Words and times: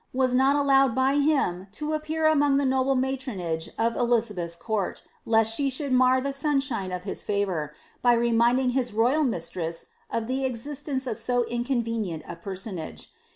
was 0.13 0.33
not 0.33 0.55
allowed 0.55 0.95
by 0.95 1.13
him 1.13 1.67
ti> 1.71 1.91
appear 1.91 2.25
among 2.25 2.57
the 2.57 2.65
noble 2.65 2.95
matronage 2.95 3.69
of 3.77 3.93
Elizabeth^s 3.93 4.57
court 4.57 5.03
lest 5.27 5.55
slie 5.59 5.71
should 5.71 5.91
mar 5.91 6.19
the 6.19 6.33
sunshine 6.33 6.91
of 6.91 7.03
his 7.03 7.21
favour, 7.21 7.71
by 8.01 8.13
reminding 8.13 8.71
his 8.71 8.93
royal 8.93 9.23
mistress 9.23 9.85
of 10.09 10.25
the 10.25 10.43
existence 10.43 11.05
of 11.05 11.19
so 11.19 11.43
inconvenient 11.43 12.23
a 12.27 12.35
personage. 12.35 13.11